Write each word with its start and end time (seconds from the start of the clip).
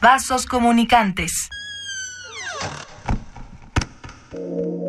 Vasos 0.00 0.46
comunicantes. 0.46 1.48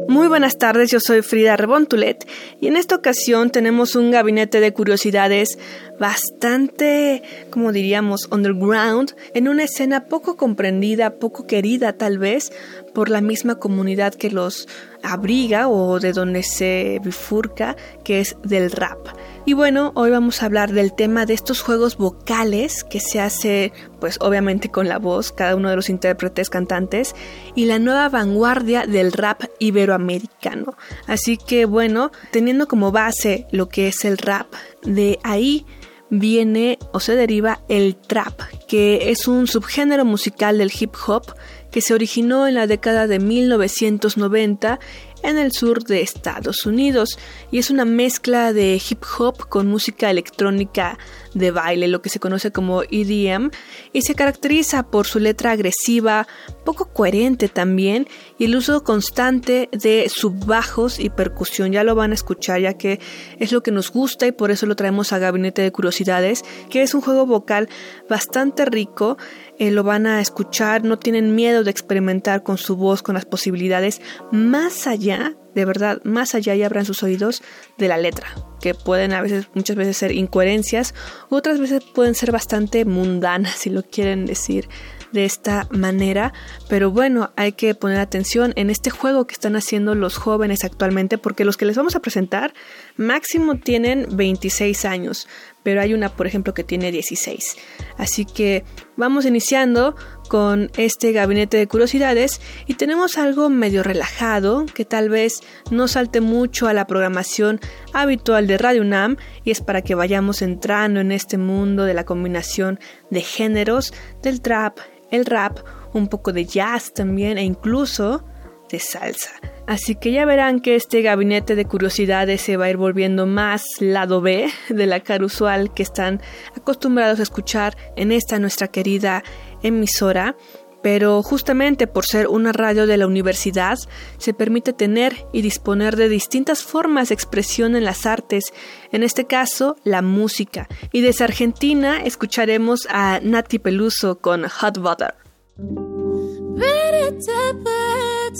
Muy 0.08 0.28
buenas 0.28 0.60
tardes, 0.60 0.92
yo 0.92 1.00
soy 1.00 1.24
Frida 1.24 1.58
Rebontulet 1.58 2.28
y 2.62 2.68
en 2.68 2.76
esta 2.76 2.96
ocasión 2.96 3.50
tenemos 3.50 3.96
un 3.96 4.12
gabinete 4.12 4.60
de 4.60 4.72
curiosidades 4.72 5.58
bastante, 6.00 7.22
como 7.50 7.72
diríamos, 7.72 8.28
underground, 8.32 9.16
en 9.34 9.48
una 9.48 9.64
escena 9.64 10.06
poco 10.06 10.38
comprendida, 10.38 11.16
poco 11.16 11.46
querida 11.46 11.94
tal 11.94 12.18
vez 12.18 12.52
por 12.94 13.10
la 13.10 13.22
misma 13.22 13.56
comunidad 13.56 14.14
que 14.14 14.32
los 14.32 14.68
abriga 15.04 15.70
o 15.70 16.00
de 16.00 16.14
donde 16.14 16.44
se 16.44 17.00
bifurca, 17.04 17.76
que 18.04 18.20
es 18.20 18.36
del 18.44 18.72
rap. 18.72 18.98
Y 19.46 19.54
bueno, 19.54 19.92
hoy 19.96 20.12
vamos 20.12 20.42
a 20.42 20.46
hablar 20.46 20.74
del 20.74 20.94
tema 20.94 21.26
de 21.26 21.34
estos 21.34 21.62
juegos 21.62 21.98
vocales 21.98 22.84
que 22.84 23.00
se 23.00 23.20
hace, 23.20 23.72
pues 24.00 24.18
obviamente 24.22 24.70
con 24.70 24.88
la 24.88 25.00
voz, 25.00 25.32
cada 25.32 25.56
uno 25.56 25.70
de 25.70 25.76
los 25.76 25.90
intérpretes 25.90 26.50
cantantes, 26.50 27.16
y 27.56 27.66
la 27.66 27.80
nueva 27.80 28.10
vanguardia 28.10 28.86
del 28.86 29.12
rap 29.12 29.44
iberoamericano. 29.60 30.76
Así 31.08 31.38
que 31.38 31.66
bueno, 31.66 32.12
teniendo 32.32 32.68
como 32.68 32.92
base 32.92 33.48
lo 33.52 33.70
que 33.70 33.88
es 33.88 34.06
el 34.06 34.18
rap, 34.18 34.54
de 34.84 35.20
ahí 35.24 35.66
viene 36.10 36.80
o 36.92 37.00
se 37.00 37.16
deriva 37.16 37.62
el 37.70 37.96
trap, 37.96 38.42
que 38.68 39.12
es 39.12 39.28
un 39.28 39.48
subgénero 39.48 40.06
musical 40.06 40.58
del 40.58 40.72
hip 40.78 40.96
hop 41.08 41.36
que 41.72 41.82
se 41.82 41.94
originó 41.94 42.48
en 42.48 42.56
la 42.56 42.68
década 42.68 43.08
de 43.08 43.20
1990 43.20 44.80
en 45.24 45.38
el 45.38 45.52
sur 45.52 45.84
de 45.84 46.02
Estados 46.02 46.66
Unidos 46.66 47.18
y 47.52 47.60
es 47.60 47.70
una 47.70 47.86
mezcla 47.86 48.54
de 48.54 48.82
hip 48.90 49.04
hop 49.18 49.48
con 49.50 49.68
música 49.68 50.10
electrónica 50.10 50.98
de 51.34 51.52
baile, 51.52 51.88
lo 51.88 52.02
que 52.02 52.10
se 52.10 52.20
conoce 52.20 52.52
como 52.52 52.84
EDM, 52.84 53.52
y 53.94 54.02
se 54.02 54.16
caracteriza 54.16 54.84
por 54.84 55.06
su 55.06 55.20
letra 55.20 55.52
agresiva, 55.52 56.28
poco 56.66 56.86
coherente 56.86 57.50
también, 57.50 58.08
y 58.38 58.46
el 58.46 58.56
uso 58.56 58.84
constante 58.84 59.70
de 59.72 60.10
subbajos 60.10 61.00
y 61.00 61.10
percusión. 61.10 61.72
Ya 61.72 61.84
lo 61.84 61.96
van 61.96 62.12
a 62.12 62.16
escuchar, 62.16 62.62
ya 62.62 62.74
que 62.74 63.00
es 63.38 63.52
lo 63.52 63.62
que 63.62 63.72
nos 63.72 63.92
gusta 63.92 64.28
y 64.28 64.32
por 64.32 64.52
eso 64.52 64.66
lo 64.66 64.76
traemos 64.76 65.14
a 65.14 65.20
Gabinete 65.20 65.62
de 65.62 65.72
Curiosidades, 65.72 66.44
que 66.70 66.82
es 66.82 66.94
un 66.94 67.02
juego 67.02 67.26
vocal 67.26 67.70
bastante 68.10 68.66
rico. 68.66 69.18
Eh, 69.60 69.72
lo 69.72 69.84
van 69.84 70.08
a 70.08 70.22
escuchar, 70.22 70.86
no 70.86 70.98
tienen 70.98 71.36
miedo 71.36 71.66
de 71.66 71.72
experimentar 71.72 72.44
con 72.44 72.58
su 72.58 72.78
voz, 72.78 73.04
con 73.04 73.14
las 73.14 73.26
posibilidades. 73.26 74.02
Más 74.32 74.88
allá, 74.88 75.36
de 75.54 75.66
verdad, 75.66 76.02
más 76.06 76.34
allá 76.34 76.56
y 76.56 76.64
abran 76.64 76.86
sus 76.86 77.04
oídos 77.04 77.44
de 77.78 77.90
la 77.90 77.98
letra, 77.98 78.28
que 78.62 78.74
pueden 78.74 79.12
a 79.12 79.22
veces, 79.22 79.50
muchas 79.54 79.76
veces 79.76 79.98
ser 79.98 80.14
incoherencias, 80.14 80.96
otras 81.30 81.60
veces 81.60 81.84
pueden 81.84 82.16
ser 82.16 82.32
bastante 82.32 82.86
mundanas, 82.86 83.56
si 83.56 83.70
lo 83.70 83.84
quieren 83.84 84.26
decir 84.26 84.70
de 85.12 85.26
esta 85.26 85.68
manera, 85.72 86.34
pero 86.68 86.92
bueno, 86.92 87.32
hay 87.36 87.54
que 87.54 87.74
poner 87.76 88.00
atención 88.00 88.54
en 88.56 88.70
este 88.70 88.90
juego 88.90 89.26
que 89.26 89.34
están 89.34 89.56
haciendo 89.56 89.96
los 89.96 90.18
jóvenes 90.18 90.64
actualmente, 90.64 91.18
porque 91.18 91.46
los 91.46 91.58
que 91.58 91.66
les 91.66 91.76
vamos 91.76 91.96
a 91.96 92.00
presentar 92.00 92.54
máximo 92.96 93.56
tienen 93.56 94.08
26 94.12 94.86
años, 94.86 95.28
pero 95.70 95.82
hay 95.82 95.94
una, 95.94 96.10
por 96.10 96.26
ejemplo, 96.26 96.56
que 96.56 96.64
tiene 96.64 96.92
16. 96.92 97.56
Así 98.00 98.26
que 98.26 98.64
vamos 98.98 99.28
iniciando 99.28 99.96
con 100.28 100.72
este 100.78 101.12
gabinete 101.12 101.58
de 101.58 101.68
curiosidades 101.68 102.42
y 102.66 102.74
tenemos 102.74 103.20
algo 103.20 103.52
medio 103.52 103.84
relajado 103.84 104.66
que 104.66 104.84
tal 104.84 105.10
vez 105.10 105.42
no 105.70 105.88
salte 105.88 106.22
mucho 106.22 106.68
a 106.68 106.74
la 106.74 106.88
programación 106.88 107.60
habitual 107.94 108.48
de 108.48 108.58
Radio 108.58 108.82
UNAM 108.82 109.18
y 109.44 109.52
es 109.52 109.62
para 109.62 109.84
que 109.84 109.94
vayamos 109.94 110.42
entrando 110.42 111.02
en 111.02 111.12
este 111.12 111.38
mundo 111.38 111.84
de 111.84 111.94
la 111.94 112.04
combinación 112.04 112.80
de 113.12 113.22
géneros 113.22 113.94
del 114.24 114.42
trap, 114.42 114.80
el 115.12 115.24
rap, 115.24 115.60
un 115.94 116.08
poco 116.08 116.34
de 116.34 116.46
jazz 116.46 116.94
también 116.96 117.38
e 117.38 117.44
incluso 117.44 118.26
de 118.70 118.80
salsa. 118.80 119.32
Así 119.68 119.96
que 119.96 120.12
ya 120.12 120.26
verán 120.26 120.62
que 120.62 120.76
este 120.76 121.02
gabinete 121.02 121.56
de 121.56 121.66
curiosidades 121.66 122.42
se 122.42 122.58
va 122.58 122.66
a 122.66 122.70
ir 122.70 122.78
volviendo 122.78 123.26
más 123.26 123.64
lado 123.80 124.22
B 124.22 124.50
de 124.70 124.86
la 124.88 125.02
cara 125.02 125.26
usual 125.26 125.74
que 125.74 125.84
están 125.84 126.22
acostumbrados 126.56 127.20
a 127.20 127.24
escuchar 127.24 127.78
en 127.96 128.12
esta 128.12 128.40
nuestra 128.40 128.68
querida 128.68 129.24
emisora. 129.62 130.36
Pero 130.82 131.22
justamente 131.22 131.88
por 131.88 132.06
ser 132.06 132.28
una 132.28 132.54
radio 132.54 132.88
de 132.88 132.96
la 132.96 133.06
universidad, 133.06 133.78
se 134.18 134.34
permite 134.34 134.72
tener 134.72 135.26
y 135.34 135.42
disponer 135.42 135.98
de 135.98 136.08
distintas 136.08 136.64
formas 136.64 137.10
de 137.10 137.16
expresión 137.16 137.76
en 137.76 137.84
las 137.84 138.06
artes, 138.06 138.54
en 138.94 139.04
este 139.04 139.28
caso 139.28 139.76
la 139.84 140.02
música. 140.02 140.70
Y 140.94 141.02
desde 141.02 141.26
Argentina 141.26 142.02
escucharemos 142.02 142.88
a 142.90 143.20
Nati 143.22 143.60
Peluso 143.60 144.20
con 144.20 144.48
Hot 144.48 144.78
Butter. 144.78 145.16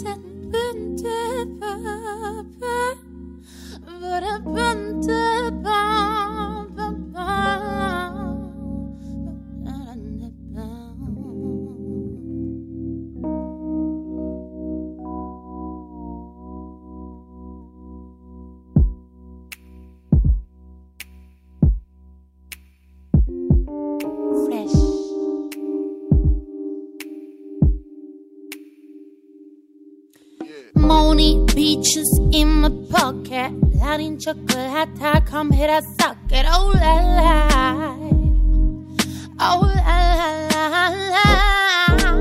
But 0.02 0.18
I've 4.24 4.46
been 4.46 5.02
beaches 31.70 32.20
in 32.32 32.62
my 32.62 32.70
pocket. 32.90 33.52
Latin 33.80 34.18
chocolate, 34.18 35.26
come 35.26 35.52
here, 35.52 35.70
I 35.70 35.82
suck 36.00 36.18
it. 36.32 36.46
Oh 36.50 36.72
la 36.84 36.96
la. 37.18 37.32
Oh 39.48 39.62
la 39.76 40.00
la 40.52 40.64
la 40.74 40.86
la. 41.14 42.12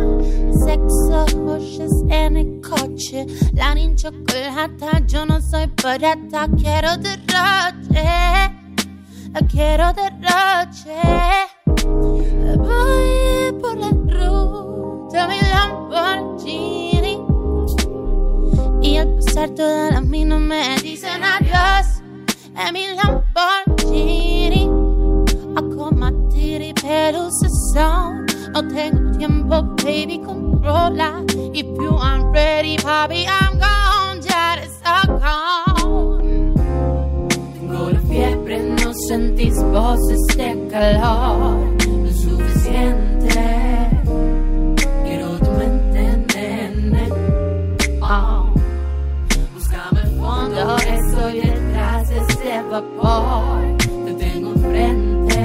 Sexo, 0.64 1.20
horses 1.47 1.94
en 2.10 2.36
el 2.36 2.60
coche. 2.60 3.20
Latin 3.54 3.97
chocolate, 3.97 5.06
yo 5.06 5.25
no 5.25 5.41
soy 5.41 5.66
barata. 5.82 6.47
Quiero 6.60 6.91
derroche. 7.06 8.06
Quiero 9.50 9.86
derroche. 10.00 11.00
Voy 12.66 13.53
por 13.62 13.76
la 13.78 13.91
ruta, 14.15 15.26
mi 15.28 15.41
Lamborghini. 15.53 16.88
Pasar 19.38 19.54
todas 19.54 19.93
las 19.93 20.04
minas 20.04 20.41
me 20.41 20.76
dicen 20.82 21.22
adiós. 21.22 22.03
En 22.56 22.72
mi 22.72 22.87
Lamborghini 22.88 24.68
A 25.54 25.60
combatir 25.77 26.74
pelusación 26.74 28.27
No 28.53 28.66
tengo 28.66 29.16
tiempo, 29.16 29.62
baby, 29.84 30.21
controla 30.24 31.22
If 31.54 31.66
you 31.80 31.97
aren't 32.01 32.34
ready, 32.34 32.78
papi, 32.78 33.27
I'm 33.27 33.60
gone. 33.60 34.21
Ya 34.22 34.54
eres 34.54 34.80
gone. 34.83 36.54
Tengo 37.28 37.91
la 37.91 38.01
fiebre, 38.01 38.59
no 38.83 38.92
sentís 38.92 39.54
voces 39.71 40.18
de 40.36 40.68
calor. 40.68 41.77
Lo 41.86 42.10
suficiente 42.10 43.08
ese. 52.78 53.77
Te 54.04 54.15
tengo 54.15 54.53
enfrente. 54.53 55.45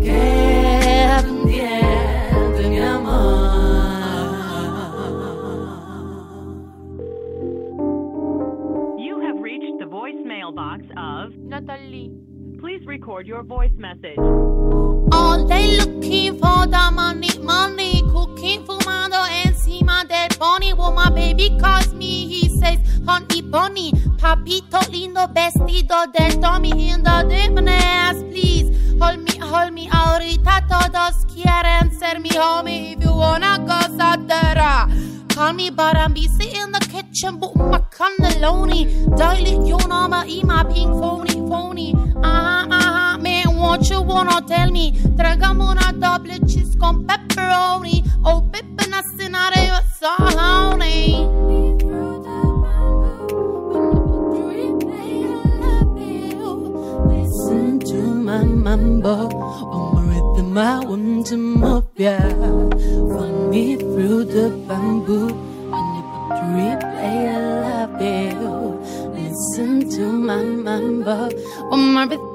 Queda 0.00 1.22
pendiente, 1.22 2.68
mi 2.68 2.78
amor. 2.78 3.40
You 8.98 9.20
have 9.20 9.38
reached 9.40 9.78
the 9.78 9.86
voicemail 9.86 10.40
mailbox 10.52 10.84
of 10.96 11.36
Natalie. 11.36 12.12
Please 12.60 12.84
record 12.86 13.26
your 13.26 13.42
voice 13.42 13.72
message. 13.76 14.18
All 15.12 15.46
day 15.46 15.78
looking 15.78 16.38
for 16.38 16.66
the 16.66 16.90
money, 16.92 17.38
money, 17.38 18.02
cooking, 18.12 18.64
fumando 18.66 19.24
encima 19.44 20.04
del 20.06 20.28
pony. 20.38 20.72
Well, 20.72 20.92
my 20.92 21.10
baby 21.10 21.56
calls 21.58 21.92
me, 21.94 22.26
he 22.26 22.48
says, 22.60 22.78
bunny, 23.50 23.92
papito 24.18 24.78
lindo 24.90 25.26
vestido 25.32 26.06
del 26.12 26.38
Tommy 26.38 26.70
in 26.90 27.02
the 27.02 27.24
dimness, 27.28 28.22
please. 28.30 28.70
Hold 29.00 29.18
me, 29.18 29.38
hold 29.40 29.72
me, 29.72 29.88
ahorita 29.90 30.64
todos 30.68 31.26
quieren 31.26 31.90
ser 31.98 32.20
mi 32.20 32.30
homie. 32.30 32.92
If 32.92 33.02
you 33.04 33.12
wanna 33.12 33.58
go 33.58 33.74
gozadera, 33.74 34.86
call 35.34 35.54
me, 35.54 35.70
but 35.70 35.96
I'm 35.96 36.12
busy 36.12 36.56
in 36.56 36.70
the 36.70 36.80
kitchen, 36.80 37.38
but 37.38 37.56
my 37.56 37.80
cannelloni. 37.90 39.16
Daily, 39.16 39.56
you 39.66 39.78
know 39.88 40.06
my, 40.06 40.24
my 40.44 40.64
pink 40.64 40.92
phony, 41.00 41.34
phony. 41.48 41.94
Uh-huh, 41.94 42.66
uh-huh, 42.70 43.18
man, 43.18 43.56
what 43.56 43.88
you 43.90 44.00
wanna 44.00 44.42
tell 44.46 44.70
me? 44.70 44.92
Tragamo 45.16 45.70
una 45.70 45.92
double 45.92 46.38
cheese 46.46 46.76
con 46.76 47.04
pepperoni. 47.04 48.04
Oh, 48.22 48.42
Pepe 48.42 48.86
Nacional, 48.88 49.52
you're 49.56 49.82
so. 49.98 51.09
My 58.70 58.76
mambo 58.76 59.14
on 59.74 59.94
my 59.94 60.02
rhythm. 60.14 60.58
I 60.58 60.78
want 60.84 61.26
to 61.26 61.36
move 61.36 61.86
ya. 61.96 62.18
Run 63.12 63.50
me 63.50 63.76
through 63.76 64.24
the 64.24 64.50
bamboo. 64.68 65.26
You 65.26 66.02
put 66.10 66.28
the 66.38 66.44
replay, 66.54 67.20
I 67.28 67.38
love 67.66 68.00
you. 68.00 68.78
Listen 69.16 69.90
to 69.90 70.04
my 70.12 70.42
mambo 70.42 71.18
on 71.72 71.80
my 71.94 72.04
rhythm. 72.06 72.30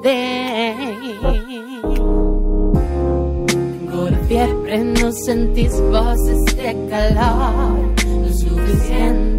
Tengo 3.46 4.10
la 4.10 4.18
fiebre, 4.28 4.78
no 4.84 5.08
sentís 5.12 5.74
voces 5.90 6.44
de 6.56 6.70
calor 6.90 7.78
lo 8.04 8.30
suficiente. 8.40 9.35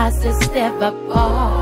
Detrás 0.00 0.22
de 0.22 0.30
este 0.30 0.70
vapor. 0.78 1.50
Te 1.54 1.59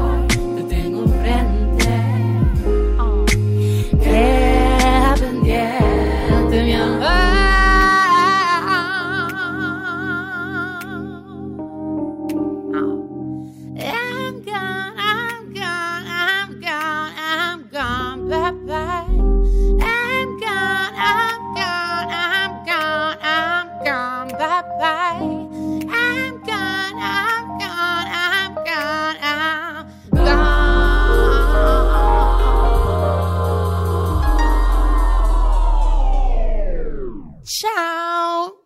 Ciao. 37.44 38.62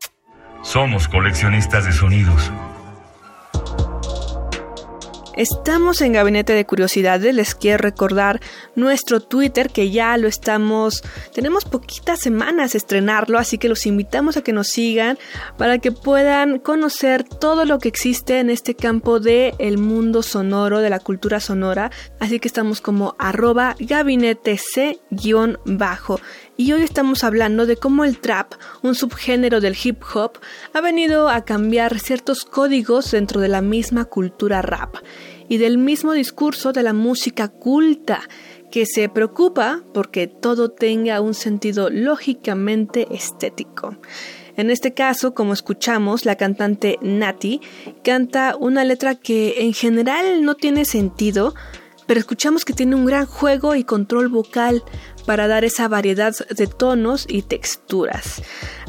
Somos 0.63 1.09
coleccionistas 1.09 1.85
de 1.85 1.93
sonidos. 1.93 2.51
Estamos 5.35 6.03
en 6.03 6.13
Gabinete 6.13 6.53
de 6.53 6.67
Curiosidades. 6.67 7.35
Les 7.35 7.55
quiero 7.55 7.79
recordar 7.79 8.41
nuestro 8.77 9.21
Twitter 9.21 9.71
que 9.71 9.91
ya 9.91 10.19
lo 10.19 10.29
estamos. 10.29 11.03
Tenemos 11.33 11.65
poquitas 11.65 12.21
semanas 12.21 12.75
estrenarlo, 12.75 13.39
así 13.39 13.57
que 13.57 13.71
los 13.71 13.87
invitamos 13.87 14.37
a 14.37 14.43
que 14.43 14.53
nos 14.53 14.69
sigan 14.69 15.19
para 15.57 15.79
que 15.79 15.91
puedan 15.91 16.59
conocer 16.59 17.25
todo 17.25 17.65
lo 17.65 17.79
que 17.79 17.89
existe 17.89 18.41
en 18.41 18.51
este 18.51 18.75
campo 18.75 19.21
del 19.21 19.55
el 19.59 19.79
mundo 19.79 20.23
sonoro, 20.23 20.81
de 20.81 20.91
la 20.91 20.99
cultura 20.99 21.41
sonora. 21.41 21.91
Así 22.21 22.39
que 22.39 22.49
estamos 22.49 22.83
como 22.83 23.17
arroba 23.19 23.75
gabinete 23.81 24.59
C-bajo. 24.59 26.21
Y 26.63 26.73
hoy 26.73 26.83
estamos 26.83 27.25
hablando 27.25 27.67
de 27.67 27.77
cómo 27.77 28.05
el 28.05 28.21
trap, 28.21 28.53
un 28.83 28.95
subgénero 28.95 29.61
del 29.61 29.77
hip 29.83 30.01
hop, 30.15 30.39
ha 30.73 30.81
venido 30.81 31.29
a 31.29 31.45
cambiar 31.45 31.99
ciertos 31.99 32.45
códigos 32.45 33.11
dentro 33.11 33.41
de 33.41 33.49
la 33.49 33.61
misma 33.63 34.05
cultura 34.05 34.63
rap 34.63 34.95
y 35.49 35.57
del 35.57 35.77
mismo 35.77 36.13
discurso 36.13 36.73
de 36.73 36.85
la 36.85 36.93
música 36.93 37.49
culta 37.49 38.21
que 38.71 38.87
se 38.87 39.09
preocupa 39.09 39.83
porque 39.93 40.29
todo 40.29 40.71
tenga 40.71 41.21
un 41.21 41.35
sentido 41.35 41.91
lógicamente 41.91 43.09
estético. 43.11 43.97
En 44.57 44.71
este 44.71 44.95
caso, 44.95 45.35
como 45.35 45.55
escuchamos, 45.55 46.25
la 46.25 46.37
cantante 46.37 46.97
Nati 47.03 47.61
canta 48.05 48.55
una 48.57 48.85
letra 48.85 49.17
que 49.17 49.63
en 49.63 49.75
general 49.75 50.45
no 50.45 50.55
tiene 50.55 50.85
sentido, 50.85 51.57
pero 52.07 52.21
escuchamos 52.21 52.65
que 52.65 52.73
tiene 52.73 52.95
un 52.95 53.07
gran 53.07 53.27
juego 53.27 53.75
y 53.75 53.85
control 53.85 54.29
vocal 54.29 54.83
para 55.23 55.49
dar 55.49 55.65
esa 55.65 55.89
variedad 55.89 56.35
de 56.51 56.67
tonos 56.67 57.27
y 57.29 57.43
texturas. 57.43 58.43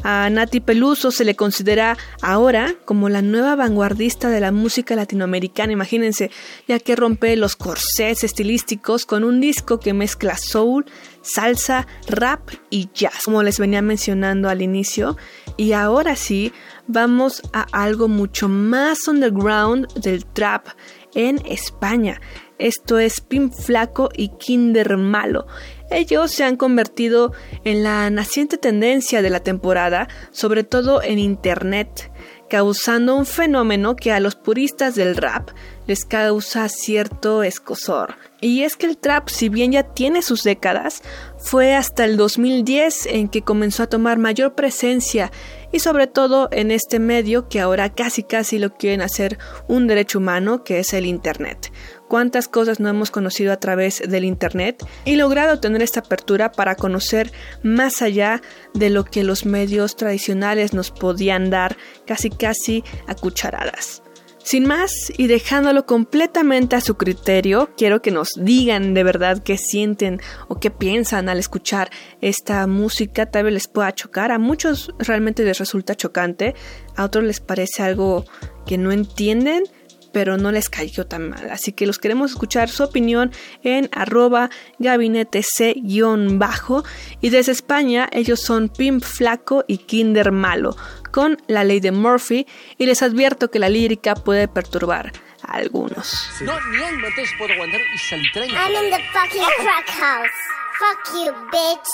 A 0.04 0.30
Nati 0.30 0.60
Peluso 0.60 1.12
se 1.12 1.24
le 1.24 1.36
considera 1.36 1.98
ahora 2.22 2.76
como 2.84 3.08
la 3.08 3.22
nueva 3.22 3.56
vanguardista 3.56 4.30
de 4.30 4.42
la 4.42 4.52
música 4.52 4.96
latinoamericana, 4.96 5.72
imagínense, 5.72 6.30
ya 6.68 6.80
que 6.80 6.98
rompe 6.98 7.36
los 7.38 7.56
corsés 7.56 8.24
estilísticos 8.24 9.06
con 9.06 9.24
un 9.24 9.40
disco 9.40 9.80
que 9.80 9.94
mezcla 9.94 10.38
soul, 10.38 10.86
salsa, 11.22 11.88
rap 12.08 12.50
y 12.70 12.90
jazz, 12.94 13.24
como 13.24 13.44
les 13.44 13.60
venía 13.60 13.82
mencionando 13.82 14.50
al 14.50 14.62
inicio. 14.62 15.16
Y 15.56 15.72
ahora 15.72 16.18
sí, 16.18 16.52
vamos 16.88 17.42
a 17.54 17.66
algo 17.72 18.10
mucho 18.10 18.50
más 18.50 19.08
underground 19.08 19.88
del 19.94 20.26
trap 20.26 20.68
en 21.16 21.42
España. 21.46 22.20
Esto 22.60 23.00
es 23.00 23.22
Pim 23.22 23.52
Flaco 23.52 24.10
y 24.16 24.30
Kinder 24.38 24.98
Malo. 24.98 25.48
Ellos 25.94 26.32
se 26.32 26.44
han 26.44 26.58
convertido 26.58 27.34
en 27.64 27.84
la 27.84 28.10
naciente 28.10 28.58
tendencia 28.58 29.22
de 29.22 29.30
la 29.30 29.42
temporada, 29.42 30.08
sobre 30.32 30.64
todo 30.64 31.04
en 31.04 31.20
Internet, 31.20 32.12
causando 32.50 33.16
un 33.16 33.28
fenómeno 33.28 33.96
que 33.96 34.12
a 34.12 34.20
los 34.20 34.36
puristas 34.36 34.96
del 34.96 35.16
rap 35.16 35.52
les 35.86 36.04
causa 36.04 36.68
cierto 36.68 37.44
escosor. 37.44 38.16
Y 38.42 38.64
es 38.64 38.76
que 38.76 38.88
el 38.88 38.98
trap, 38.98 39.30
si 39.30 39.50
bien 39.50 39.72
ya 39.72 39.84
tiene 39.84 40.24
sus 40.24 40.42
décadas, 40.42 41.04
fue 41.38 41.76
hasta 41.76 42.06
el 42.06 42.18
2010 42.18 43.06
en 43.06 43.30
que 43.30 43.44
comenzó 43.44 43.84
a 43.84 43.88
tomar 43.88 44.18
mayor 44.18 44.56
presencia 44.56 45.32
y 45.72 45.80
sobre 45.80 46.08
todo 46.08 46.50
en 46.52 46.72
este 46.72 46.98
medio 46.98 47.50
que 47.50 47.60
ahora 47.60 47.94
casi 47.94 48.24
casi 48.24 48.58
lo 48.58 48.74
quieren 48.74 49.02
hacer 49.02 49.38
un 49.68 49.86
derecho 49.86 50.18
humano 50.18 50.64
que 50.64 50.80
es 50.80 50.94
el 50.94 51.06
Internet 51.06 51.72
cuántas 52.14 52.48
cosas 52.48 52.80
no 52.80 52.90
hemos 52.90 53.10
conocido 53.10 53.52
a 53.52 53.58
través 53.58 54.04
del 54.08 54.24
Internet 54.24 54.86
y 55.04 55.16
logrado 55.16 55.60
tener 55.60 55.82
esta 55.82 56.02
apertura 56.02 56.52
para 56.52 56.76
conocer 56.76 57.32
más 57.64 58.04
allá 58.04 58.40
de 58.76 58.92
lo 58.92 59.04
que 59.04 59.24
los 59.24 59.48
medios 59.48 59.96
tradicionales 59.96 60.76
nos 60.76 60.92
podían 60.92 61.50
dar 61.50 61.76
casi 62.06 62.30
casi 62.30 62.84
a 63.08 63.16
cucharadas. 63.16 64.04
Sin 64.44 64.68
más, 64.68 64.92
y 65.18 65.26
dejándolo 65.26 65.88
completamente 65.88 66.76
a 66.76 66.82
su 66.82 66.98
criterio, 66.98 67.72
quiero 67.78 68.04
que 68.04 68.12
nos 68.12 68.30
digan 68.38 68.94
de 68.94 69.04
verdad 69.04 69.42
qué 69.42 69.58
sienten 69.58 70.22
o 70.50 70.60
qué 70.60 70.70
piensan 70.70 71.30
al 71.30 71.40
escuchar 71.40 71.90
esta 72.22 72.68
música. 72.68 73.26
Tal 73.26 73.46
vez 73.46 73.54
les 73.54 73.68
pueda 73.68 73.92
chocar. 73.92 74.32
A 74.32 74.38
muchos 74.38 74.94
realmente 75.00 75.44
les 75.44 75.58
resulta 75.58 75.96
chocante, 75.96 76.54
a 76.96 77.06
otros 77.06 77.24
les 77.24 77.40
parece 77.40 77.82
algo 77.82 78.26
que 78.68 78.78
no 78.78 78.92
entienden 78.92 79.64
pero 80.14 80.38
no 80.38 80.52
les 80.52 80.70
cayó 80.70 81.06
tan 81.06 81.30
mal. 81.30 81.50
Así 81.52 81.74
que 81.74 81.86
los 81.86 82.00
queremos 82.00 82.32
escuchar 82.32 82.70
su 82.70 82.84
opinión 82.84 83.32
en 83.64 83.90
arroba 83.92 84.50
gabinete 84.80 85.44
C-bajo. 85.44 86.86
Y 87.20 87.30
desde 87.32 87.52
España 87.52 88.08
ellos 88.14 88.40
son 88.40 88.70
Pimp 88.70 89.04
Flaco 89.04 89.66
y 89.68 89.80
Kinder 89.80 90.32
Malo, 90.32 90.78
con 91.12 91.38
la 91.48 91.64
ley 91.64 91.80
de 91.80 91.92
Murphy. 91.92 92.48
Y 92.78 92.86
les 92.86 93.02
advierto 93.02 93.52
que 93.52 93.60
la 93.60 93.70
lírica 93.70 94.16
puede 94.16 94.48
perturbar 94.48 95.12
a 95.42 95.54
algunos. 95.54 96.30
No, 96.42 96.54
ni 96.70 96.84
el 96.84 97.02
pot 97.38 97.50
aguantar 97.50 97.82
li 97.82 98.32
trenca. 98.32 98.54
I'm 98.56 98.86
in 98.86 98.92
the 98.92 99.02
fucking 99.12 99.44
crack 99.58 99.90
house. 99.90 100.30
Fuck 100.80 101.14
you, 101.14 101.34
bitch. 101.52 101.90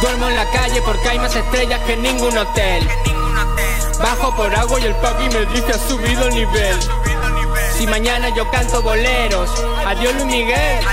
Duermo 0.00 0.28
en 0.28 0.36
la 0.36 0.50
calle 0.50 0.80
porque 0.84 1.08
hay 1.08 1.18
más 1.18 1.34
estrellas 1.34 1.80
que 1.86 1.92
en 1.92 2.02
ningún 2.02 2.36
hotel. 2.36 2.88
Bajo 4.02 4.34
por 4.34 4.54
agua 4.54 4.80
y 4.80 4.84
el 4.84 4.94
papi 4.96 5.28
me 5.28 5.44
dice 5.46 5.72
ha 5.72 5.88
subido 5.88 6.26
el 6.28 6.34
nivel. 6.34 6.76
Si 7.76 7.86
mañana 7.86 8.28
yo 8.34 8.50
canto 8.50 8.82
boleros, 8.82 9.50
adiós 9.86 10.14
Luis 10.14 10.26
Miguel. 10.26 10.84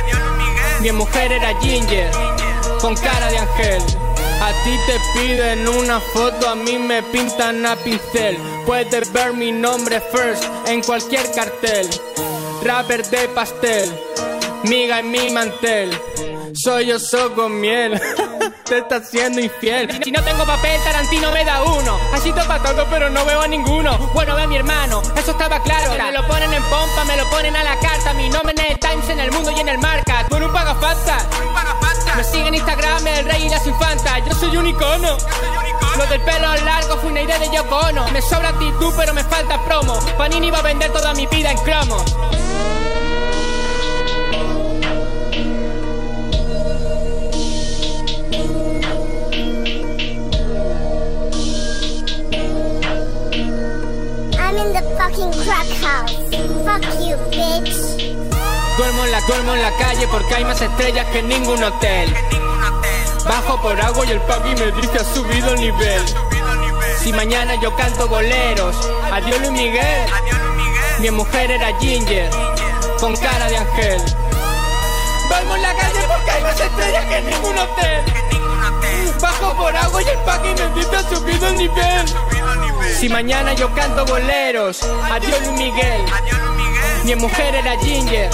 Mi 0.82 0.92
mujer 0.92 1.32
era 1.32 1.60
Ginger, 1.60 2.12
con 2.82 2.96
cara 2.96 3.30
de 3.30 3.38
ángel. 3.40 3.84
A 4.40 4.52
ti 4.64 4.78
te 4.86 5.00
piden 5.20 5.68
una 5.68 6.00
foto, 6.00 6.50
a 6.50 6.56
mí 6.56 6.78
me 6.78 7.02
pintan 7.04 7.66
a 7.66 7.76
pincel. 7.76 8.38
Puedes 8.66 9.12
ver 9.12 9.34
mi 9.34 9.52
nombre 9.52 10.00
first 10.12 10.44
en 10.68 10.84
cualquier 10.84 11.32
cartel. 11.32 11.90
Rapper 12.64 13.06
de 13.10 13.28
pastel, 13.30 13.92
miga 14.64 15.00
en 15.00 15.12
mi 15.12 15.30
mantel. 15.32 15.90
Soy 16.54 16.92
oso 16.92 17.34
con 17.34 17.60
miel, 17.60 18.00
te 18.70 18.80
estás 18.80 19.08
siendo 19.10 19.40
infiel. 19.40 19.90
Si 20.04 20.12
no 20.12 20.22
tengo 20.24 20.46
papel, 20.46 20.80
Tarantino 20.84 21.32
me 21.32 21.46
da 21.46 21.64
uno. 21.64 21.98
Así 22.14 22.34
topa 22.34 22.62
todo, 22.62 22.86
pero 22.90 23.10
no 23.10 23.24
veo 23.26 23.42
a 23.42 23.48
ninguno. 23.48 23.98
Bueno, 24.14 24.36
ve 24.36 24.44
a 24.44 24.48
mi 24.48 24.58
hermano, 24.58 25.02
eso 25.16 25.32
estaba 25.32 25.62
claro. 25.62 25.92
Me 25.92 26.12
lo 26.12 26.28
ponen 26.28 26.54
en 26.54 26.64
pompa, 26.64 27.06
me 27.06 27.16
lo 27.16 27.30
ponen 27.30 27.56
a 27.56 27.64
la 27.64 27.80
carta. 27.80 28.14
Mi 28.14 28.30
nombre 28.30 28.54
en 28.58 28.72
el 28.74 28.80
Times, 28.80 29.10
en 29.10 29.20
el 29.20 29.32
mundo 29.32 29.52
y 29.52 29.60
en 29.62 29.70
el 29.70 29.78
marca. 29.78 30.26
Eres 30.30 30.48
un 30.48 30.54
pagafasta. 30.54 31.18
Me 32.18 32.24
siguen 32.24 32.48
en 32.48 32.56
Instagram, 32.56 33.08
el 33.08 33.26
rey 33.26 33.46
y 33.46 33.50
las 33.50 33.66
infantas. 33.66 34.22
Yo 34.28 34.36
soy 34.36 34.58
un 34.58 34.68
icono. 34.68 35.18
Lo 35.98 36.06
del 36.08 36.22
pelo 36.22 36.54
largo 36.66 36.98
fue 36.98 37.12
una 37.12 37.22
idea 37.22 37.40
de 37.40 37.50
Yoko 37.50 37.78
Ono. 37.78 38.10
Me 38.12 38.22
sobra 38.22 38.50
actitud, 38.50 38.94
pero 38.98 39.14
me 39.14 39.24
falta 39.24 39.64
promo. 39.64 39.98
Panini 40.18 40.52
va 40.52 40.60
a 40.60 40.64
vender 40.64 40.92
toda 40.92 41.14
mi 41.14 41.26
vida 41.28 41.52
en 41.52 41.58
cromo. 41.60 42.04
Fucking 55.18 55.44
crack 55.44 55.68
house. 55.82 56.14
Fuck 56.66 56.84
you, 57.02 57.18
bitch. 57.32 57.74
Duermo 58.78 59.06
en 59.06 59.12
la, 59.12 59.22
duermo 59.22 59.54
en 59.56 59.62
la 59.62 59.72
calle 59.78 60.08
porque 60.08 60.36
hay 60.36 60.46
más 60.46 60.62
estrellas 60.62 61.06
que 61.12 61.20
en 61.20 61.30
ningún 61.30 61.64
hotel. 61.64 62.14
Bajo 63.26 63.62
por 63.62 63.80
agua 63.82 64.06
y 64.06 64.12
el 64.12 64.22
papi 64.22 64.50
me 64.50 64.72
dice 64.74 65.00
ha 65.00 65.04
subido 65.04 65.54
el 65.54 65.60
nivel. 65.60 66.02
Si 67.02 67.12
mañana 67.12 67.56
yo 67.56 67.76
canto 67.76 68.08
boleros, 68.08 68.76
adiós 69.12 69.40
Luis 69.40 69.52
Miguel. 69.52 70.10
Mi 71.00 71.12
mujer 71.12 71.52
era 71.52 71.78
Ginger, 71.80 72.30
con 73.00 73.16
cara 73.18 73.48
de 73.50 73.58
ángel. 73.58 74.02
Duermo 75.30 75.56
en 75.56 75.62
la 75.62 75.74
calle 75.74 76.00
porque 76.08 76.32
hay 76.32 76.44
más 76.44 76.60
estrellas 76.60 77.06
que 77.06 77.18
en 77.18 77.26
ningún 77.26 77.58
hotel. 77.58 78.04
Bajo 79.20 79.58
por 79.58 79.76
agua 79.76 80.02
y 80.02 80.08
el 80.08 80.20
papi 80.20 80.50
me 80.50 80.80
dice 80.80 80.96
ha 80.96 81.10
subido 81.10 81.48
el 81.48 81.58
nivel. 81.58 82.37
Si 82.96 83.10
mañana 83.10 83.54
yo 83.54 83.74
canto 83.74 84.06
boleros, 84.06 84.82
adiós 85.12 85.40
Luis 85.46 85.60
Miguel. 85.60 86.02
Mi 87.06 87.16
mujer 87.16 87.56
era 87.56 87.78
Ginger, 87.80 88.30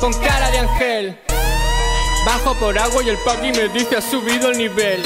con 0.00 0.12
cara 0.14 0.50
de 0.50 0.58
ángel. 0.58 1.18
Bajo 2.26 2.54
por 2.54 2.78
agua 2.78 3.02
y 3.02 3.10
el 3.10 3.18
papi 3.18 3.52
me 3.52 3.68
dice 3.68 3.96
ha 3.96 4.00
subido 4.00 4.50
el 4.50 4.58
nivel. 4.58 5.02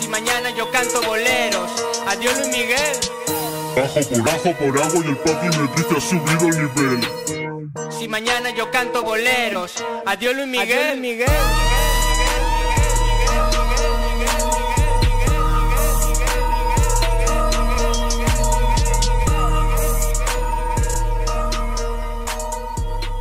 Si 0.00 0.08
mañana 0.08 0.50
yo 0.50 0.70
canto 0.70 1.02
boleros, 1.02 1.70
adiós 2.06 2.38
Luis 2.38 2.48
Miguel. 2.48 2.96
Bajo 3.76 4.00
por 4.08 4.22
bajo 4.22 4.52
por 4.58 4.82
agua 4.82 5.04
y 5.04 5.08
el 5.08 5.16
papi 5.16 5.46
me 5.58 5.68
dice 5.76 5.94
ha 5.96 6.00
subido 6.00 6.48
el 6.48 6.62
nivel. 6.62 7.08
Si 7.98 8.08
mañana 8.08 8.50
yo 8.50 8.70
canto 8.70 9.02
boleros, 9.02 9.72
adiós 10.06 10.34
Luis 10.34 10.48
Miguel. 10.48 11.00
Miguel. 11.00 11.28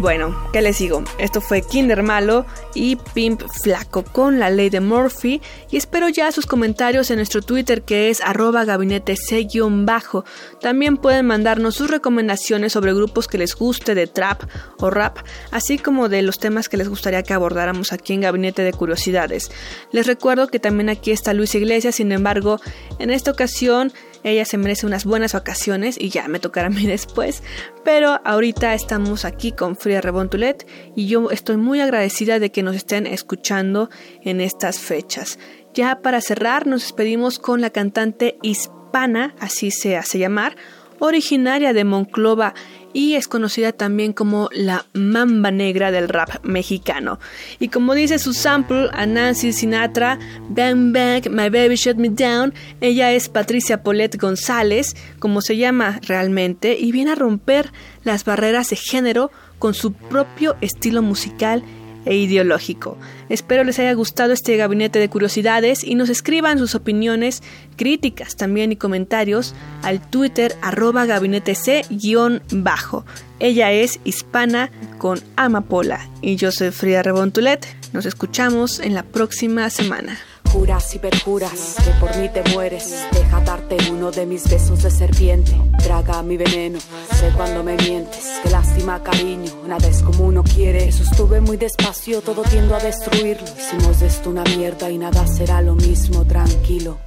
Bueno, 0.02 0.36
¿qué 0.52 0.64
les 0.64 0.80
digo? 0.80 1.04
Esto 1.20 1.42
fue 1.42 1.62
Kinder 1.62 2.02
Malo 2.02 2.48
y 2.74 2.96
Pimp 2.96 3.44
Flaco 3.62 4.04
con 4.04 4.40
la 4.40 4.50
ley 4.50 4.72
de 4.72 4.80
Murphy 4.80 5.44
y 5.70 5.78
espero 5.78 6.10
ya 6.10 6.32
sus 6.32 6.48
comentarios 6.48 7.12
en 7.12 7.18
nuestro 7.18 7.44
Twitter 7.44 7.84
que 7.84 8.10
es 8.10 8.20
arroba 8.20 8.66
gabinete 8.66 9.16
C-bajo. 9.16 10.26
También 10.60 10.98
pueden 10.98 11.28
mandarnos 11.28 11.76
sus 11.76 11.92
recomendaciones 11.92 12.74
sobre 12.74 12.96
grupos 12.96 13.28
que 13.28 13.38
les 13.38 13.56
guste 13.56 13.94
de 13.94 14.08
trap 14.08 14.42
o 14.80 14.90
rap, 14.90 15.20
así 15.52 15.78
como 15.78 16.10
de 16.10 16.24
los 16.24 16.40
temas 16.40 16.68
que 16.68 16.78
les 16.78 16.90
gustaría 16.90 17.22
que 17.22 17.36
abordáramos 17.36 17.94
aquí 17.94 18.14
en 18.14 18.22
Gabinete 18.22 18.64
de 18.64 18.74
Curiosidades. 18.74 19.52
Les 19.92 20.08
recuerdo 20.08 20.48
que 20.48 20.60
también 20.60 20.90
aquí 20.90 21.12
está 21.12 21.36
Luis 21.36 21.54
Iglesias, 21.54 21.94
sin 21.94 22.12
embargo, 22.12 22.60
en 22.98 23.12
esta 23.12 23.30
ocasión 23.30 23.94
ella 24.24 24.46
se 24.46 24.58
merece 24.58 24.86
unas 24.86 25.06
buenas 25.06 25.34
vacaciones 25.34 25.98
y 26.00 26.10
ya 26.10 26.28
me 26.28 26.40
tocará 26.40 26.68
a 26.68 26.72
mí 26.72 26.86
después. 26.88 27.44
Pero 27.84 28.20
ahorita 28.24 28.74
estamos 28.74 29.26
aquí 29.26 29.52
con 29.52 29.76
Frida 29.76 30.02
Rebontulet 30.02 30.68
y 30.96 31.08
yo 31.08 31.32
estoy 31.32 31.58
muy 31.58 31.80
agradecida 31.80 32.40
de 32.40 32.52
que 32.52 32.64
nos 32.64 32.76
estén 32.76 33.08
escuchando 33.08 33.90
en 34.22 34.42
estas 34.42 34.80
fechas. 34.80 35.40
Ya 35.74 36.02
para 36.02 36.22
cerrar 36.22 36.68
nos 36.68 36.82
despedimos 36.82 37.40
con 37.40 37.62
la 37.62 37.70
cantante 37.70 38.38
hispana, 38.42 39.36
así 39.40 39.72
se 39.72 39.96
hace 39.96 40.20
llamar, 40.20 40.58
originaria 41.00 41.74
de 41.74 41.84
Monclova 41.84 42.54
y 42.94 43.16
es 43.16 43.28
conocida 43.28 43.72
también 43.72 44.14
como 44.14 44.50
la 44.52 44.86
mamba 44.94 45.52
negra 45.52 45.92
del 45.92 46.10
rap 46.10 46.44
mexicano. 46.44 47.20
Y 47.60 47.70
como 47.70 47.94
dice 47.94 48.20
su 48.20 48.34
sample 48.34 48.90
a 48.94 49.06
Nancy 49.06 49.54
Sinatra, 49.54 50.20
Bang 50.50 50.94
Bang, 50.94 51.30
My 51.30 51.50
Baby 51.50 51.76
Shut 51.76 51.98
Me 51.98 52.10
Down, 52.10 52.54
ella 52.82 53.12
es 53.12 53.30
Patricia 53.30 53.84
Polet 53.84 54.20
González, 54.20 54.96
como 55.20 55.42
se 55.42 55.58
llama 55.58 56.00
realmente, 56.04 56.78
y 56.80 56.92
viene 56.92 57.12
a 57.12 57.16
romper 57.16 57.72
las 58.04 58.26
barreras 58.26 58.70
de 58.70 58.76
género 58.76 59.32
con 59.60 59.74
su 59.74 59.94
propio 59.94 60.56
estilo 60.62 61.02
musical 61.02 61.64
e 62.06 62.16
ideológico. 62.16 62.98
Espero 63.30 63.64
les 63.64 63.80
haya 63.80 63.94
gustado 63.94 64.34
este 64.34 64.58
gabinete 64.58 65.00
de 65.00 65.10
curiosidades 65.10 65.84
y 65.84 65.96
nos 65.96 66.10
escriban 66.10 66.58
sus 66.58 66.76
opiniones, 66.76 67.44
críticas 67.76 68.36
también 68.36 68.72
y 68.72 68.76
comentarios 68.76 69.54
al 69.84 70.02
Twitter 70.02 70.56
arroba 70.62 71.06
gabinete 71.06 71.56
C-bajo. 71.56 73.06
Ella 73.40 73.72
es 73.72 74.00
hispana 74.04 74.70
con 74.98 75.20
amapola 75.36 76.10
y 76.22 76.36
yo 76.36 76.52
soy 76.52 76.72
Frida 76.72 77.04
Rebontulet. 77.04 77.66
Nos 77.94 78.06
escuchamos 78.06 78.80
en 78.80 78.94
la 78.94 79.04
próxima 79.04 79.70
semana. 79.70 80.18
Juras 80.52 80.94
y 80.96 81.00
perjuras 81.00 81.76
que 81.84 81.92
por 82.00 82.16
mí 82.18 82.28
te 82.30 82.44
mueres. 82.54 83.06
Deja 83.14 83.40
darte 83.42 83.78
uno 83.90 84.12
de 84.12 84.26
mis 84.26 84.50
besos 84.50 84.84
de 84.84 84.92
serpiente. 84.92 85.56
Traga 85.82 86.22
mi 86.24 86.36
veneno, 86.36 86.80
sé 86.80 87.32
cuando 87.36 87.64
me 87.64 87.78
mientes. 87.78 88.40
Qué 88.44 88.50
lástima, 88.50 89.02
cariño, 89.02 89.52
nada 89.66 89.88
es 89.88 90.02
como 90.02 90.26
uno 90.26 90.44
quiere. 90.44 90.92
Sostuve 90.92 91.40
muy 91.40 91.58
despacio, 91.58 92.22
todo 92.22 92.44
tiendo 92.44 92.76
a 92.76 92.80
destruirlo. 92.80 93.48
Hicimos 93.58 94.02
de 94.02 94.08
esto 94.08 94.30
una 94.30 94.44
mierda 94.44 94.90
y 94.90 94.98
nada 94.98 95.26
será 95.26 95.62
lo 95.62 95.76
mismo, 95.76 96.26
tranquilo. 96.26 96.98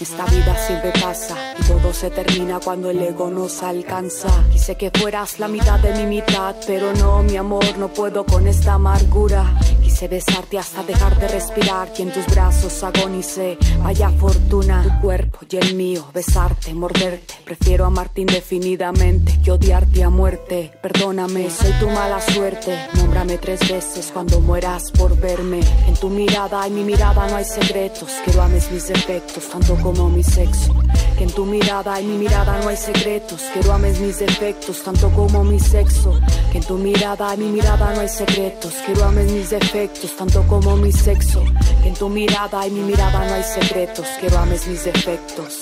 Esta 0.00 0.24
vida 0.24 0.56
siempre 0.66 0.92
pasa 0.98 1.36
y 1.58 1.62
todo 1.64 1.92
se 1.92 2.08
termina 2.08 2.58
cuando 2.58 2.88
el 2.88 3.02
ego 3.02 3.30
nos 3.30 3.62
alcanza. 3.62 4.28
Quise 4.50 4.74
que 4.76 4.90
fueras 4.90 5.38
la 5.38 5.46
mitad 5.46 5.78
de 5.78 5.94
mi 5.94 6.06
mitad, 6.06 6.56
pero 6.66 6.94
no, 6.94 7.22
mi 7.22 7.36
amor, 7.36 7.76
no 7.76 7.88
puedo 7.88 8.24
con 8.24 8.48
esta 8.48 8.74
amargura. 8.74 9.58
Quise 9.90 10.06
besarte 10.06 10.56
hasta 10.56 10.84
dejar 10.84 11.18
de 11.18 11.26
respirar 11.26 11.88
y 11.98 12.02
en 12.02 12.12
tus 12.12 12.24
brazos 12.26 12.84
agonicé. 12.84 13.58
Vaya 13.82 14.08
fortuna, 14.10 14.84
tu 14.84 15.04
cuerpo 15.04 15.40
y 15.50 15.56
el 15.56 15.74
mío, 15.74 16.06
besarte, 16.14 16.72
morderte. 16.74 17.34
Prefiero 17.44 17.84
amarte 17.86 18.20
indefinidamente 18.20 19.40
que 19.42 19.50
odiarte 19.50 20.04
a 20.04 20.08
muerte. 20.08 20.70
Perdóname, 20.80 21.50
soy 21.50 21.72
tu 21.80 21.88
mala 21.88 22.20
suerte. 22.20 22.78
Nómbrame 22.94 23.38
tres 23.38 23.68
veces 23.68 24.10
cuando 24.12 24.40
mueras 24.40 24.92
por 24.92 25.18
verme. 25.18 25.58
En 25.88 25.94
tu 25.94 26.08
mirada 26.08 26.68
y 26.68 26.70
mi 26.70 26.84
mirada 26.84 27.26
no 27.28 27.36
hay 27.36 27.44
secretos. 27.44 28.12
Quiero 28.24 28.42
ames 28.42 28.70
mis 28.70 28.86
defectos 28.86 29.48
tanto 29.50 29.74
como 29.74 30.08
mi 30.08 30.22
sexo. 30.22 30.72
Que 31.18 31.24
en 31.24 31.32
tu 31.32 31.44
mirada 31.44 32.00
y 32.00 32.06
mi 32.06 32.16
mirada 32.16 32.60
no 32.62 32.68
hay 32.68 32.76
secretos. 32.76 33.42
Quiero 33.52 33.72
ames 33.72 33.98
mis 33.98 34.20
defectos 34.20 34.84
tanto 34.84 35.10
como 35.10 35.42
mi 35.42 35.58
sexo. 35.58 36.18
Que 36.52 36.58
en 36.58 36.64
tu 36.64 36.78
mirada 36.78 37.34
y 37.34 37.38
mi 37.38 37.48
mirada 37.48 37.92
no 37.92 38.00
hay 38.00 38.08
secretos. 38.08 38.72
Quiero 38.86 39.04
ames 39.04 39.30
mis 39.32 39.50
defectos 39.50 39.79
tanto 39.88 40.42
como 40.46 40.76
mi 40.76 40.92
sexo. 40.92 41.42
Que 41.82 41.88
en 41.88 41.94
tu 41.94 42.08
mirada 42.08 42.66
y 42.66 42.70
mi 42.70 42.80
mirada 42.80 43.26
no 43.26 43.34
hay 43.34 43.42
secretos. 43.42 44.06
Quiero 44.18 44.38
ames 44.38 44.66
mis 44.66 44.84
defectos. 44.84 45.58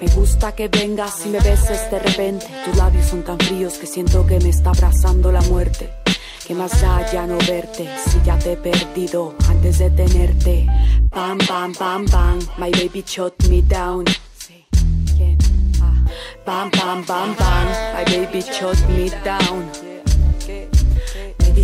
Me 0.00 0.08
gusta 0.14 0.52
que 0.52 0.68
vengas 0.68 1.24
y 1.24 1.30
me 1.30 1.40
beses 1.40 1.90
de 1.90 1.98
repente. 1.98 2.46
Tus 2.64 2.76
labios 2.76 3.06
son 3.06 3.22
tan 3.22 3.38
fríos 3.38 3.74
que 3.74 3.86
siento 3.86 4.26
que 4.26 4.38
me 4.40 4.50
está 4.50 4.70
abrazando 4.70 5.32
la 5.32 5.40
muerte. 5.42 5.90
Que 6.46 6.54
más 6.54 6.80
da 6.82 7.10
ya 7.10 7.26
no 7.26 7.38
verte 7.38 7.88
si 8.06 8.20
ya 8.24 8.38
te 8.38 8.52
he 8.52 8.56
perdido 8.56 9.34
antes 9.48 9.78
de 9.78 9.90
tenerte. 9.90 10.66
Bam, 11.10 11.38
bam, 11.48 11.72
bam, 11.78 12.04
bam, 12.06 12.38
my 12.58 12.70
baby 12.72 13.02
shut 13.06 13.34
me 13.48 13.62
down. 13.62 14.04
Bam, 16.44 16.70
bam, 16.70 17.04
bam, 17.06 17.34
bam, 17.36 17.66
my 17.94 18.04
baby 18.04 18.42
shut 18.42 18.76
me 18.88 19.08
down. 19.24 19.91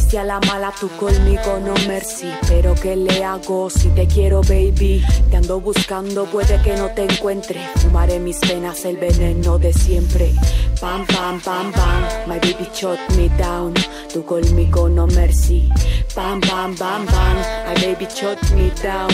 Diste 0.08 0.20
a 0.20 0.24
la 0.24 0.40
mala 0.40 0.72
tú 0.80 0.88
conmigo, 0.96 1.58
no 1.62 1.74
mercy. 1.86 2.32
Pero 2.48 2.74
¿qué 2.74 2.96
le 2.96 3.22
hago 3.22 3.68
si 3.68 3.90
te 3.90 4.06
quiero, 4.06 4.40
baby? 4.40 5.04
Te 5.28 5.36
ando 5.36 5.60
buscando, 5.60 6.24
puede 6.24 6.62
que 6.62 6.74
no 6.76 6.88
te 6.92 7.04
encuentre. 7.04 7.60
Fumaré 7.76 8.18
mis 8.18 8.38
penas, 8.38 8.86
el 8.86 8.96
veneno 8.96 9.58
de 9.58 9.70
siempre. 9.74 10.32
Bam, 10.80 11.04
bam, 11.08 11.42
bam, 11.44 11.70
bam, 11.72 12.04
my 12.26 12.38
baby 12.38 12.66
shut 12.72 12.98
me 13.18 13.28
down. 13.36 13.74
Tú 14.10 14.24
conmigo, 14.24 14.88
no 14.88 15.06
mercy. 15.08 15.68
Bam, 16.16 16.40
bam, 16.40 16.74
bam, 16.76 17.04
bam, 17.04 17.36
my 17.66 17.74
baby 17.74 18.06
shut 18.06 18.38
me 18.52 18.70
down. 18.82 19.12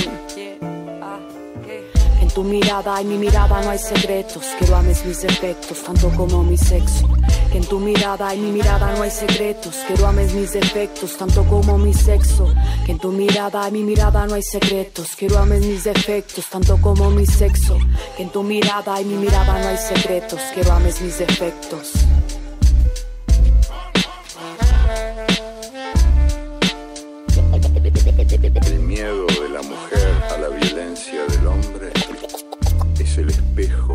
tu 2.34 2.42
mirada 2.42 3.00
y 3.00 3.04
mi 3.04 3.16
mirada 3.16 3.62
no 3.62 3.70
hay 3.70 3.78
secretos. 3.78 4.44
Quiero 4.58 4.76
ames 4.76 5.04
mis 5.04 5.22
defectos, 5.22 5.82
tanto 5.82 6.08
como 6.10 6.42
mi 6.42 6.56
sexo. 6.56 7.08
Que 7.54 7.58
en 7.58 7.66
tu 7.66 7.78
mirada 7.78 8.34
y 8.34 8.40
mi 8.40 8.50
mirada 8.50 8.96
no 8.96 9.02
hay 9.02 9.12
secretos. 9.12 9.76
Quiero 9.86 10.08
ames 10.08 10.34
mis 10.34 10.54
defectos, 10.54 11.16
tanto 11.16 11.44
como 11.44 11.78
mi 11.78 11.94
sexo. 11.94 12.52
Que 12.84 12.90
en 12.90 12.98
tu 12.98 13.12
mirada 13.12 13.68
y 13.68 13.70
mi 13.70 13.84
mirada 13.84 14.26
no 14.26 14.34
hay 14.34 14.42
secretos. 14.42 15.14
Quiero 15.16 15.38
ames 15.38 15.64
mis 15.64 15.84
defectos, 15.84 16.46
tanto 16.50 16.76
como 16.78 17.10
mi 17.10 17.24
sexo. 17.24 17.78
Que 18.16 18.24
en 18.24 18.30
tu 18.30 18.42
mirada 18.42 19.00
y 19.00 19.04
mi 19.04 19.14
mirada 19.14 19.60
no 19.60 19.68
hay 19.68 19.76
secretos. 19.76 20.40
Quiero 20.52 20.72
ames 20.72 21.00
mis 21.00 21.16
defectos. 21.16 21.92
El 28.66 28.80
miedo 28.80 29.26
de 29.26 29.48
la 29.50 29.62
mujer 29.62 30.24
a 30.34 30.38
la 30.38 30.48
violencia 30.48 31.24
del 31.28 31.46
hombre 31.46 31.92
es 32.98 33.16
el 33.16 33.30
espejo 33.30 33.94